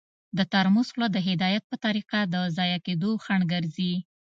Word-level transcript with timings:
د 0.37 0.39
ترموز 0.53 0.87
خوله 0.93 1.07
د 1.11 1.17
هدایت 1.27 1.63
په 1.67 1.75
طریقه 1.85 2.19
د 2.33 2.35
ضایع 2.57 2.79
کیدو 2.87 3.11
خنډ 3.23 3.43
ګرځي. 3.53 3.93